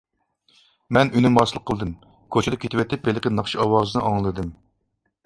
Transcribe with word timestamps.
مەن 0.97 1.11
ئۈنۈم 1.19 1.35
ھاسىل 1.41 1.61
قىلدىم. 1.69 1.91
كوچىدا 2.37 2.59
كېتىۋېتىپ 2.65 3.11
ھېلىقى 3.11 3.33
ناخشا 3.41 3.63
ئاۋازىنى 3.67 4.05
ئاڭلىدىم. 4.13 4.49